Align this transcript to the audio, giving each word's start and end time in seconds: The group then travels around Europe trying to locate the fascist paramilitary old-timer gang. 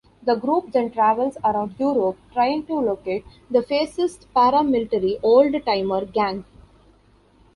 The 0.23 0.33
group 0.33 0.71
then 0.71 0.89
travels 0.89 1.37
around 1.43 1.75
Europe 1.77 2.17
trying 2.33 2.65
to 2.65 2.73
locate 2.73 3.23
the 3.51 3.61
fascist 3.61 4.25
paramilitary 4.35 5.19
old-timer 5.21 6.05
gang. 6.05 6.43